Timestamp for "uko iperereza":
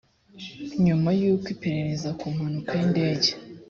1.31-2.09